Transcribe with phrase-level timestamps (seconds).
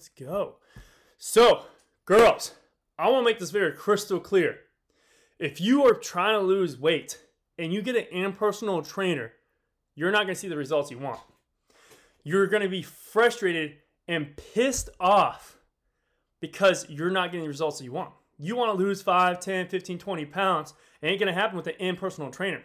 [0.00, 0.54] Let's go.
[1.18, 1.64] So,
[2.06, 2.52] girls,
[2.98, 4.60] I want to make this very crystal clear.
[5.38, 7.18] If you are trying to lose weight
[7.58, 9.32] and you get an impersonal trainer,
[9.94, 11.20] you're not going to see the results you want.
[12.24, 13.74] You're going to be frustrated
[14.08, 15.58] and pissed off
[16.40, 18.14] because you're not getting the results that you want.
[18.38, 20.72] You want to lose 5, 10, 15, 20 pounds.
[21.02, 22.62] It ain't going to happen with an impersonal trainer,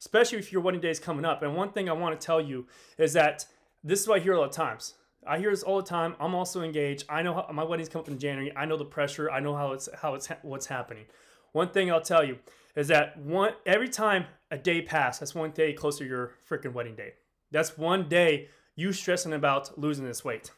[0.00, 1.44] especially if your wedding day is coming up.
[1.44, 2.66] And one thing I want to tell you
[2.98, 3.46] is that
[3.84, 4.94] this is what I hear a lot of times.
[5.26, 6.14] I hear this all the time.
[6.20, 7.04] I'm also engaged.
[7.08, 8.52] I know how, my wedding's coming up in January.
[8.56, 9.30] I know the pressure.
[9.30, 11.04] I know how it's how it's what's happening.
[11.52, 12.38] One thing I'll tell you
[12.76, 16.72] is that one every time a day passes, that's one day closer to your freaking
[16.72, 17.14] wedding day.
[17.50, 20.52] That's one day you stressing about losing this weight.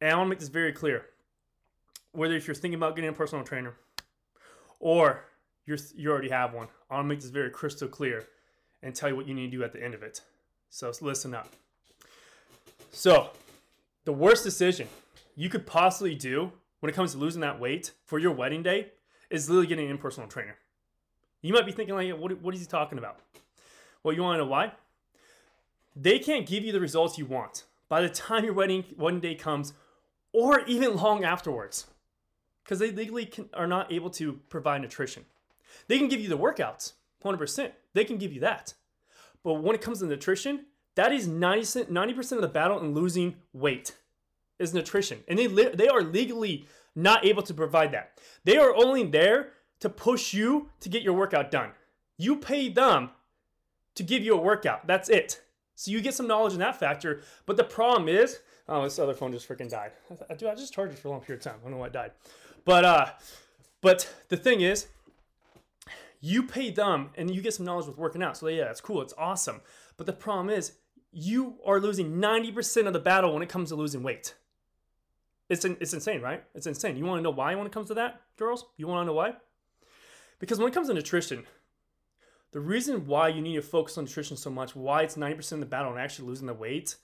[0.00, 1.06] And I want to make this very clear.
[2.12, 3.74] Whether if you're thinking about getting a personal trainer
[4.78, 5.24] or
[5.66, 8.26] you're, you already have one, I want to make this very crystal clear
[8.82, 10.22] and tell you what you need to do at the end of it.
[10.70, 11.54] So listen up.
[12.92, 13.30] So,
[14.04, 14.88] the worst decision
[15.36, 18.88] you could possibly do when it comes to losing that weight for your wedding day
[19.30, 20.56] is literally getting an impersonal trainer.
[21.40, 23.20] You might be thinking, like, what, what is he talking about?
[24.02, 24.72] Well, you want to know why?
[25.94, 29.34] They can't give you the results you want by the time your wedding wedding day
[29.34, 29.72] comes,
[30.32, 31.86] or even long afterwards,
[32.64, 35.24] because they legally can, are not able to provide nutrition.
[35.88, 36.92] They can give you the workouts,
[37.24, 37.72] 100%.
[37.94, 38.74] They can give you that.
[39.42, 43.36] But when it comes to nutrition, that is 90 percent of the battle in losing
[43.52, 43.96] weight
[44.58, 48.18] is nutrition, and they they are legally not able to provide that.
[48.44, 51.70] They are only there to push you to get your workout done.
[52.18, 53.10] You pay them
[53.94, 54.86] to give you a workout.
[54.86, 55.40] That's it.
[55.74, 57.22] So you get some knowledge in that factor.
[57.46, 59.92] But the problem is, oh, this other phone just freaking died.
[60.28, 60.48] I, do.
[60.48, 61.60] I just charged it for a long period of time.
[61.60, 62.12] I don't know why it died.
[62.64, 63.06] But uh,
[63.80, 64.88] but the thing is,
[66.20, 68.36] you pay them and you get some knowledge with working out.
[68.36, 69.00] So yeah, it's cool.
[69.00, 69.62] It's awesome.
[70.00, 70.72] But the problem is,
[71.12, 74.32] you are losing 90% of the battle when it comes to losing weight.
[75.50, 76.42] It's, it's insane, right?
[76.54, 76.96] It's insane.
[76.96, 78.64] You want to know why when it comes to that, girls?
[78.78, 79.34] You want to know why?
[80.38, 81.44] Because when it comes to nutrition,
[82.52, 85.60] the reason why you need to focus on nutrition so much, why it's 90% of
[85.60, 86.96] the battle and actually losing the weight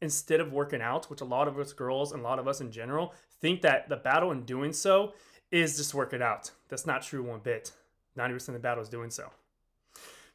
[0.00, 2.60] instead of working out, which a lot of us girls and a lot of us
[2.60, 5.12] in general think that the battle in doing so
[5.50, 6.52] is just working out.
[6.68, 7.72] That's not true one bit.
[8.16, 9.28] 90% of the battle is doing so.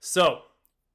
[0.01, 0.41] So,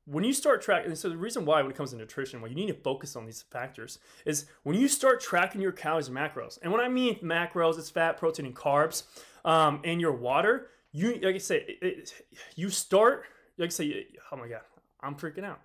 [0.05, 2.55] when you start tracking, so the reason why when it comes to nutrition, why you
[2.55, 6.59] need to focus on these factors is when you start tracking your calories and macros.
[6.63, 9.05] And when I mean macros, it's fat, protein, and carbs,
[9.45, 10.69] um, and your water.
[10.93, 12.15] You like I say, it, it,
[12.57, 13.25] you start
[13.59, 14.63] like I say, oh my god,
[15.01, 15.61] I'm freaking out.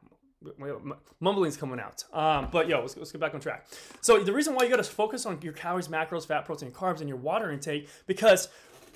[1.19, 2.03] Mumbling's coming out.
[2.13, 3.65] Um, but yo, let's, let's get back on track.
[4.01, 6.99] So the reason why you got to focus on your calories, macros, fat, protein, carbs,
[6.99, 8.49] and your water intake because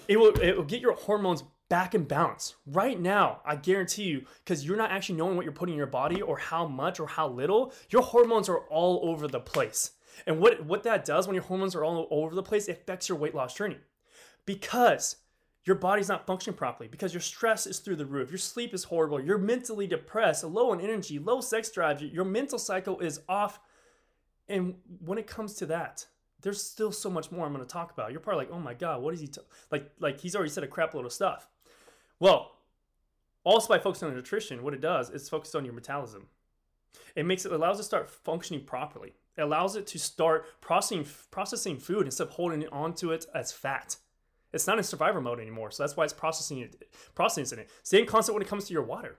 [0.07, 2.55] it will it will get your hormones back and balance.
[2.67, 5.87] Right now, I guarantee you, because you're not actually knowing what you're putting in your
[5.87, 9.91] body or how much or how little, your hormones are all over the place.
[10.27, 13.07] And what, what that does when your hormones are all over the place, it affects
[13.07, 13.77] your weight loss journey.
[14.45, 15.15] Because
[15.63, 18.83] your body's not functioning properly, because your stress is through the roof, your sleep is
[18.83, 23.61] horrible, you're mentally depressed, low in energy, low sex drive, your mental cycle is off.
[24.49, 26.05] And when it comes to that,
[26.41, 28.11] there's still so much more I'm going to talk about.
[28.11, 29.41] You're probably like, "Oh my god, what is he t-?
[29.71, 31.47] like like he's already said a crap load of stuff."
[32.21, 32.51] Well,
[33.43, 36.27] also by focusing on nutrition, what it does is focus on your metabolism.
[37.15, 39.15] It makes it allows it to start functioning properly.
[39.35, 43.51] It allows it to start processing processing food instead of holding it onto it as
[43.51, 43.97] fat.
[44.53, 46.83] It's not in survivor mode anymore, so that's why it's processing it,
[47.15, 47.71] processing it.
[47.81, 49.17] Same concept when it comes to your water.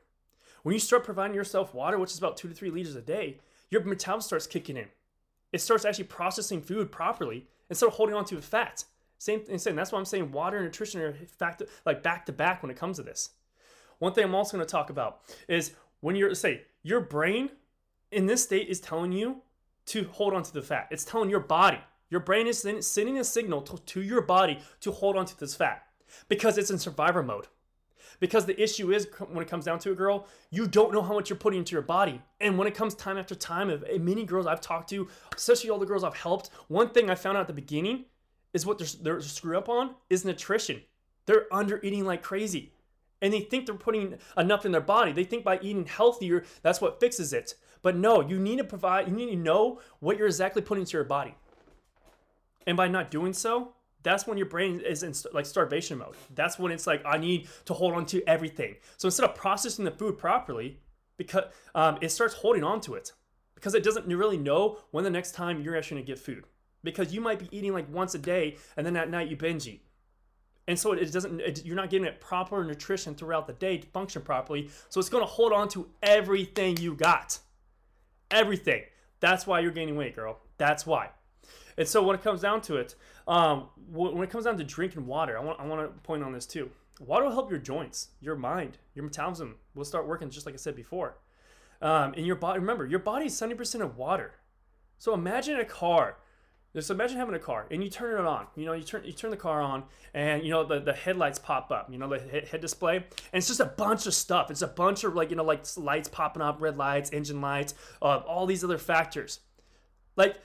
[0.62, 3.40] When you start providing yourself water, which is about two to three liters a day,
[3.68, 4.86] your metabolism starts kicking in.
[5.52, 8.84] It starts actually processing food properly instead of holding on to fat.
[9.22, 9.76] Same thing.
[9.76, 12.76] That's why I'm saying water and nutrition are fact, like back to back when it
[12.76, 13.30] comes to this.
[14.00, 17.50] One thing I'm also going to talk about is when you're say your brain
[18.10, 19.42] in this state is telling you
[19.86, 20.88] to hold on to the fat.
[20.90, 21.78] It's telling your body.
[22.10, 25.54] Your brain is sending a signal to, to your body to hold on to this
[25.54, 25.84] fat
[26.28, 27.46] because it's in survivor mode.
[28.18, 31.14] Because the issue is when it comes down to a girl, you don't know how
[31.14, 32.20] much you're putting into your body.
[32.40, 35.06] And when it comes time after time, of eh, many girls I've talked to,
[35.36, 38.06] especially all the girls I've helped, one thing I found out at the beginning
[38.52, 40.82] is what they're, they're up on is nutrition.
[41.26, 42.72] They're under eating like crazy.
[43.20, 45.12] And they think they're putting enough in their body.
[45.12, 47.54] They think by eating healthier, that's what fixes it.
[47.80, 50.96] But no, you need to provide, you need to know what you're exactly putting into
[50.96, 51.34] your body.
[52.66, 56.16] And by not doing so, that's when your brain is in like starvation mode.
[56.34, 58.76] That's when it's like, I need to hold on to everything.
[58.96, 60.80] So instead of processing the food properly,
[61.16, 61.44] because
[61.74, 63.12] um, it starts holding on to it
[63.54, 66.44] because it doesn't really know when the next time you're actually to get food
[66.82, 69.66] because you might be eating like once a day and then at night you binge
[69.66, 69.84] eat.
[70.68, 73.86] And so it doesn't, it, you're not getting it proper nutrition throughout the day to
[73.88, 74.70] function properly.
[74.88, 77.40] So it's going to hold on to everything you got.
[78.30, 78.82] Everything.
[79.20, 80.38] That's why you're gaining weight, girl.
[80.58, 81.10] That's why.
[81.76, 82.94] And so when it comes down to it,
[83.26, 86.32] um, when it comes down to drinking water, I want I want to point on
[86.32, 86.70] this too.
[87.00, 90.58] Water will help your joints, your mind, your metabolism will start working just like I
[90.58, 91.16] said before.
[91.80, 94.34] Um, and your body, remember, your body is 70% of water.
[94.98, 96.18] So imagine a car.
[96.74, 98.46] Just imagine having a car and you turn it on.
[98.56, 99.84] You know, you turn you turn the car on
[100.14, 101.92] and you know the, the headlights pop up.
[101.92, 104.50] You know the head display and it's just a bunch of stuff.
[104.50, 107.74] It's a bunch of like you know like lights popping up, red lights, engine lights,
[108.00, 109.40] uh, all these other factors.
[110.16, 110.36] Like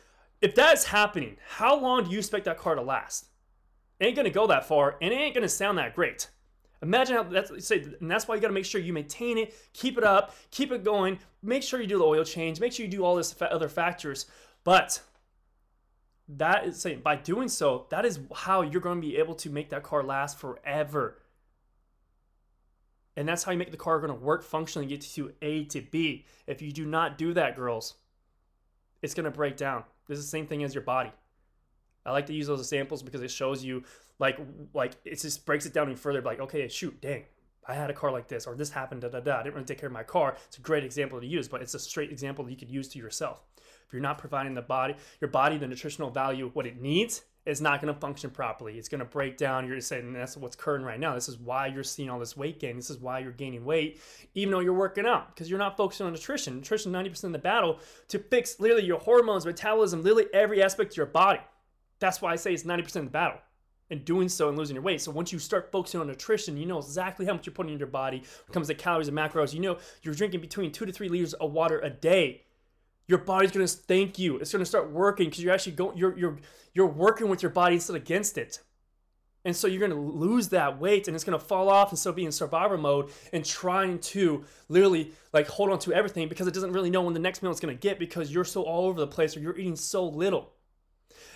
[0.41, 3.27] if that's happening, how long do you expect that car to last?
[3.99, 6.27] It ain't gonna go that far, and it ain't gonna sound that great.
[6.81, 9.55] Imagine how that's say, and that's why you got to make sure you maintain it,
[9.73, 11.17] keep it up, keep it going.
[11.41, 12.59] Make sure you do the oil change.
[12.59, 14.27] Make sure you do all this other factors.
[14.63, 15.01] But
[16.29, 19.49] that is saying by doing so, that is how you're going to be able to
[19.49, 21.19] make that car last forever.
[23.15, 25.81] And that's how you make the car going to work functionally, get to A to
[25.81, 26.25] B.
[26.45, 27.95] If you do not do that, girls,
[29.01, 29.83] it's going to break down.
[30.07, 31.11] This is the same thing as your body.
[32.05, 33.83] I like to use those examples because it shows you
[34.19, 34.39] like
[34.73, 36.21] like it just breaks it down even further.
[36.21, 37.25] Like okay, shoot, dang,
[37.67, 39.39] I had a car like this, or this happened, da da da.
[39.39, 40.37] I didn't really take care of my car.
[40.47, 42.87] It's a great example to use, but it's a straight example that you could use
[42.89, 43.43] to yourself.
[43.87, 47.61] If you're not providing the body, your body, the nutritional value, what it needs, is
[47.61, 48.77] not going to function properly.
[48.77, 49.65] It's going to break down.
[49.65, 51.15] You're just saying that's what's occurring right now.
[51.15, 52.75] This is why you're seeing all this weight gain.
[52.75, 54.01] This is why you're gaining weight,
[54.35, 56.57] even though you're working out, because you're not focusing on nutrition.
[56.57, 57.79] Nutrition, 90% of the battle
[58.09, 61.39] to fix literally your hormones, metabolism, literally every aspect of your body.
[61.99, 63.39] That's why I say it's 90% of the battle
[63.89, 65.01] and doing so and losing your weight.
[65.01, 67.79] So once you start focusing on nutrition, you know exactly how much you're putting in
[67.79, 68.17] your body.
[68.17, 71.07] When it comes to calories and macros, you know you're drinking between two to three
[71.07, 72.43] liters of water a day.
[73.07, 74.37] Your body's gonna thank you.
[74.37, 76.37] It's gonna start working because you're actually going you're you're
[76.73, 78.61] you're working with your body instead of against it.
[79.45, 82.25] And so you're gonna lose that weight and it's gonna fall off and still be
[82.25, 86.73] in survivor mode and trying to literally like hold on to everything because it doesn't
[86.73, 89.07] really know when the next meal it's gonna get because you're so all over the
[89.07, 90.51] place or you're eating so little.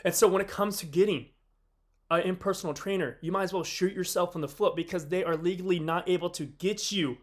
[0.03, 1.27] And so when it comes to getting
[2.09, 5.37] an impersonal trainer, you might as well shoot yourself in the foot because they are
[5.37, 7.17] legally not able to get you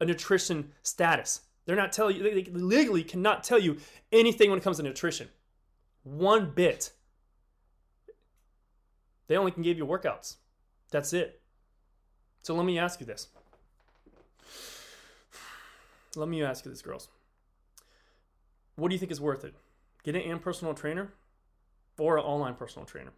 [0.00, 1.40] a nutrition status.
[1.68, 3.76] They're not telling you, they legally cannot tell you
[4.10, 5.28] anything when it comes to nutrition.
[6.02, 6.92] One bit.
[9.26, 10.36] They only can give you workouts.
[10.90, 11.42] That's it.
[12.40, 13.28] So let me ask you this.
[16.16, 17.08] Let me ask you this, girls.
[18.76, 19.52] What do you think is worth it?
[20.04, 21.12] Getting an impersonal trainer
[21.98, 23.12] or an online personal trainer?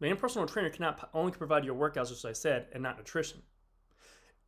[0.00, 3.40] The in-personal trainer cannot only provide your workouts, as I said, and not nutrition.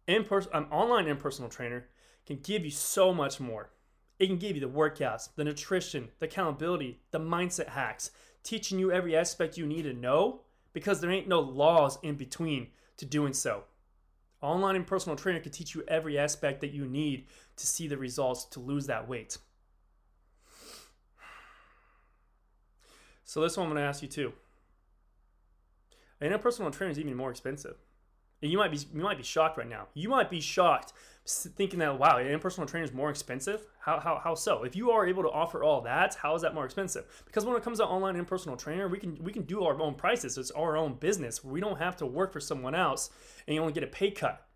[0.07, 1.87] In person, an online in-personal trainer
[2.27, 3.71] can give you so much more.
[4.19, 8.11] It can give you the workouts, the nutrition, the accountability, the mindset hacks,
[8.43, 10.43] teaching you every aspect you need to know
[10.73, 13.65] because there ain't no laws in between to doing so.
[14.41, 17.27] Online and personal trainer can teach you every aspect that you need
[17.57, 19.39] to see the results to lose that weight.
[23.25, 24.33] So this one I'm to ask you too.
[26.21, 27.77] And a personal trainer is even more expensive.
[28.43, 29.87] And you might be you might be shocked right now.
[29.95, 30.93] You might be shocked
[31.25, 33.67] thinking that wow, an personal trainer is more expensive.
[33.81, 34.65] How, how how so?
[34.65, 37.05] If you are able to offer all that, how is that more expensive?
[37.27, 39.81] Because when it comes to online and personal trainer, we can we can do our
[39.81, 40.37] own prices.
[40.39, 41.45] It's our own business.
[41.45, 43.11] We don't have to work for someone else,
[43.47, 44.47] and you only get a pay cut.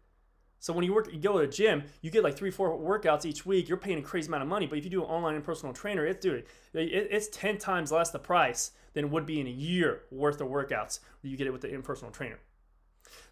[0.58, 3.24] So when you work, you go to a gym, you get like three, four workouts
[3.24, 3.68] each week.
[3.68, 4.66] You're paying a crazy amount of money.
[4.66, 7.92] But if you do an online and personal trainer, it's dude, it, it's ten times
[7.92, 11.46] less the price than it would be in a year worth of workouts you get
[11.46, 12.38] it with the impersonal trainer.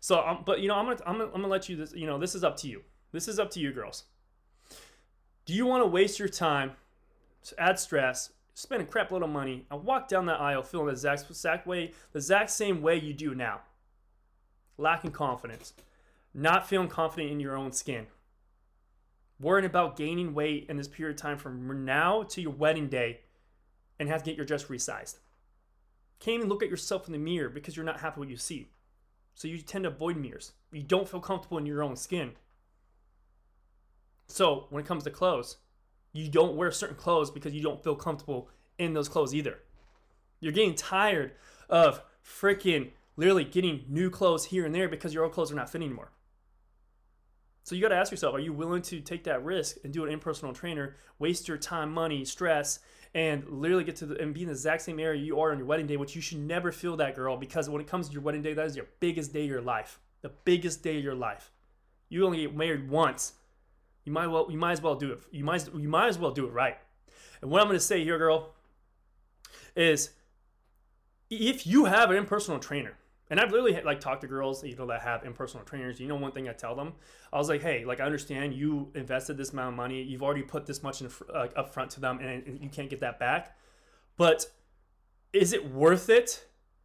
[0.00, 1.94] So, um, but you know, I'm gonna, I'm gonna, I'm gonna let you this.
[1.94, 2.82] You know, this is up to you.
[3.14, 4.06] This is up to you, girls.
[5.47, 6.73] Do you want to waste your time,
[7.56, 10.92] add stress, spend a crap load of money, and walk down that aisle feeling the
[10.94, 13.61] exact, exact way, the exact same way you do now,
[14.78, 15.75] lacking confidence,
[16.35, 18.09] not feeling confident in your own skin,
[19.38, 23.21] worrying about gaining weight in this period of time from now to your wedding day,
[24.00, 25.18] and have to get your dress resized?
[26.18, 28.37] Can't even look at yourself in the mirror because you're not happy with what you
[28.37, 28.71] see.
[29.37, 30.50] So you tend to avoid mirrors.
[30.73, 32.33] You don't feel comfortable in your own skin.
[34.26, 35.59] So when it comes to clothes,
[36.12, 39.59] you don't wear certain clothes because you don't feel comfortable in those clothes either.
[40.40, 41.33] You're getting tired
[41.69, 45.71] of freaking literally getting new clothes here and there because your old clothes are not
[45.71, 46.11] fitting anymore.
[47.62, 50.04] So you got to ask yourself, are you willing to take that risk and do
[50.04, 52.81] an impersonal trainer, waste your time, money, stress,
[53.14, 55.59] and literally get to the, and be in the exact same area you are on
[55.59, 58.12] your wedding day, which you should never feel that girl because when it comes to
[58.12, 59.99] your wedding day, that is your biggest day of your life.
[60.21, 61.52] The biggest day of your life.
[62.09, 63.35] You only get married once.
[64.04, 65.23] You might well you might as well do it.
[65.30, 66.76] You might you might as well do it right.
[67.40, 68.54] And what I'm gonna say here, girl,
[69.75, 70.11] is
[71.30, 72.96] if you have an impersonal trainer,
[73.30, 75.99] And I've literally like talked to girls, you know, that have impersonal trainers.
[75.99, 76.92] You know, one thing I tell them,
[77.32, 80.42] I was like, hey, like I understand you invested this amount of money, you've already
[80.42, 83.56] put this much in like up front to them, and you can't get that back.
[84.16, 84.46] But
[85.32, 86.44] is it worth it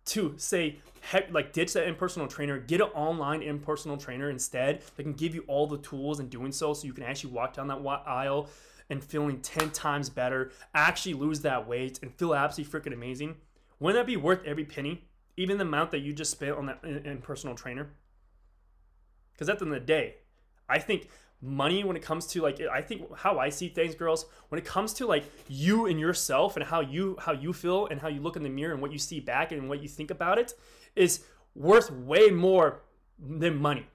[0.09, 5.03] to say heck like ditch that impersonal trainer get an online impersonal trainer instead that
[5.03, 7.67] can give you all the tools in doing so so you can actually walk down
[7.67, 8.49] that aisle
[8.89, 13.35] and feeling 10 times better actually lose that weight and feel absolutely freaking amazing.
[13.79, 15.03] Wouldn't that be worth every penny?
[15.37, 17.91] Even the amount that you just spent on that impersonal trainer?
[19.33, 20.15] Because at the end of the day
[20.69, 21.09] i think
[21.41, 24.65] money when it comes to like I think how I see things girls when it
[24.65, 28.19] comes to like you and yourself and how you how you feel and how you
[28.19, 30.53] look in the mirror and what you see back and what you think about it
[30.95, 31.23] is
[31.55, 32.81] worth way more
[33.17, 33.85] than money.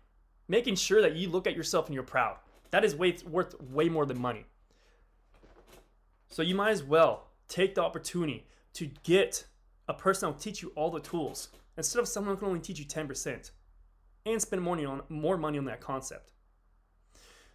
[0.49, 2.37] Making sure that you look at yourself and you're proud.
[2.71, 4.47] That is way worth way more than money.
[6.29, 9.45] So you might as well take the opportunity to get
[9.87, 12.61] a person that will teach you all the tools instead of someone who can only
[12.61, 13.51] teach you 10%
[14.27, 16.33] and spend money on more money on that concept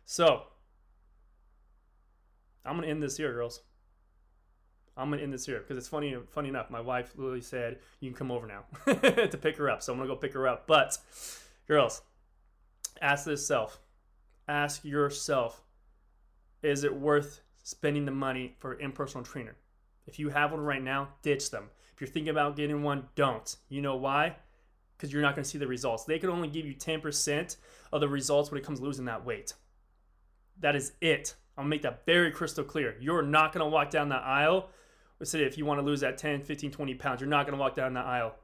[0.10, 0.42] so,
[2.66, 3.62] I'm gonna end this here, girls.
[4.98, 6.18] I'm gonna end this here because it's funny.
[6.32, 9.84] Funny enough, my wife literally said you can come over now to pick her up.
[9.84, 10.66] So I'm gonna go pick her up.
[10.66, 10.98] But,
[11.68, 12.02] girls,
[13.00, 13.80] ask this self.
[14.48, 15.62] Ask yourself:
[16.64, 19.58] Is it worth spending the money for an impersonal trainer?
[20.08, 21.70] If you have one right now, ditch them.
[21.94, 23.56] If you're thinking about getting one, don't.
[23.70, 24.38] You know why?
[24.98, 26.06] Because you're not going to see the results.
[26.06, 27.58] They can only give you 10%
[27.94, 29.54] of the results when it comes to losing that weight.
[30.60, 31.36] That is it.
[31.58, 32.96] I'll make that very crystal clear.
[33.00, 34.70] You're not going to walk down that aisle.
[35.20, 37.58] Let's say if you want to lose that 10, 15, 20 pounds, you're not going
[37.58, 38.36] to walk down that aisle.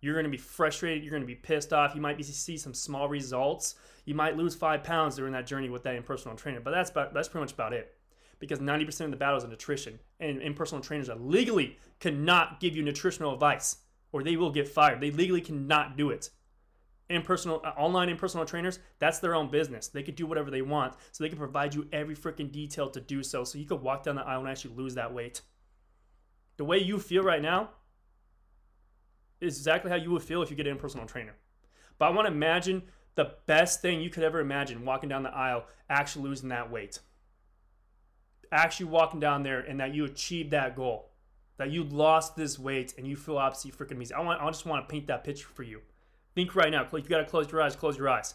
[0.00, 1.04] You're going to be frustrated.
[1.04, 1.94] You're going to be pissed off.
[1.94, 3.76] You might be see some small results.
[4.04, 6.60] You might lose five pounds during that journey with that impersonal trainer.
[6.60, 7.94] But that's about, that's pretty much about it.
[8.40, 12.82] Because 90% of the battle is nutrition, and impersonal trainers that legally cannot give you
[12.82, 13.76] nutritional advice,
[14.10, 15.00] or they will get fired.
[15.00, 16.30] They legally cannot do it
[17.10, 19.88] impersonal uh, online impersonal trainers that's their own business.
[19.88, 23.00] They could do whatever they want so they can provide you every freaking detail to
[23.00, 23.44] do so.
[23.44, 25.42] So you could walk down the aisle and actually lose that weight.
[26.56, 27.70] The way you feel right now
[29.40, 31.34] is exactly how you would feel if you get an impersonal trainer.
[31.98, 32.82] But i want to imagine
[33.14, 37.00] the best thing you could ever imagine walking down the aisle actually losing that weight.
[38.50, 41.10] Actually walking down there and that you achieved that goal
[41.58, 44.16] that you lost this weight and you feel absolutely freaking amazing.
[44.16, 45.80] I want i just want to paint that picture for you
[46.34, 46.86] Think right now.
[46.92, 47.76] You got to close your eyes.
[47.76, 48.34] Close your eyes.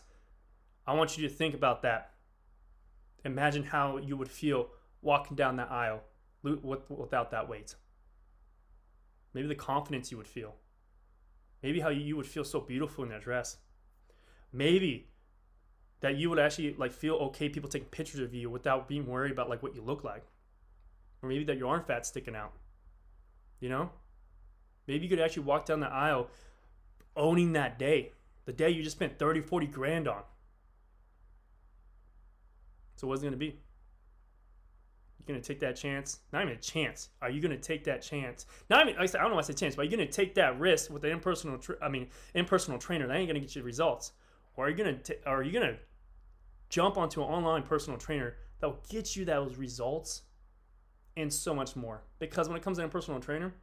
[0.85, 2.11] I want you to think about that.
[3.25, 4.69] Imagine how you would feel
[5.01, 6.03] walking down that aisle
[6.43, 7.75] without that weight.
[9.33, 10.55] Maybe the confidence you would feel.
[11.61, 13.57] Maybe how you would feel so beautiful in that dress.
[14.53, 15.09] Maybe
[15.99, 19.31] that you would actually like feel okay people taking pictures of you without being worried
[19.31, 20.23] about like what you look like.
[21.21, 22.53] Or maybe that your arm fat's sticking out.
[23.59, 23.89] You know?
[24.87, 26.29] Maybe you could actually walk down the aisle
[27.17, 28.13] owning that day,
[28.45, 30.21] the day you just spent 30, 40 grand on.
[32.95, 33.59] So what's it to be?
[35.19, 36.19] You're going to take that chance?
[36.31, 37.09] Not even a chance.
[37.21, 38.45] Are you to take that chance?
[38.69, 39.97] Not even, like I, said, I don't know why I said chance, but are you
[40.07, 43.07] to take that risk with an impersonal, tra- I mean, impersonal trainer?
[43.07, 44.13] That ain't to get you results.
[44.55, 45.77] Or are you going to, are you to
[46.69, 50.23] jump onto an online personal trainer that will get you those results
[51.15, 52.03] and so much more?
[52.19, 53.53] Because when it comes to an impersonal trainer,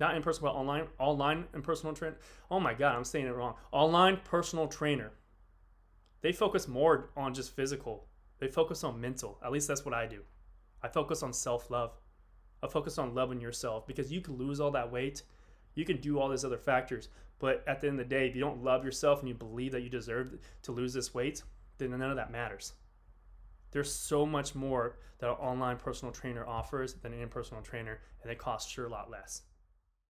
[0.00, 2.16] not in person, but online, online and personal trainer.
[2.50, 3.54] Oh my God, I'm saying it wrong.
[3.72, 5.12] Online personal trainer.
[6.22, 8.06] They focus more on just physical.
[8.38, 9.38] They focus on mental.
[9.44, 10.22] At least that's what I do.
[10.82, 11.92] I focus on self love.
[12.62, 15.22] I focus on loving yourself because you can lose all that weight.
[15.74, 17.08] You can do all these other factors.
[17.38, 19.72] But at the end of the day, if you don't love yourself and you believe
[19.72, 21.42] that you deserve to lose this weight,
[21.78, 22.74] then none of that matters.
[23.72, 28.00] There's so much more that an online personal trainer offers than an in personal trainer,
[28.22, 29.42] and it costs sure a lot less.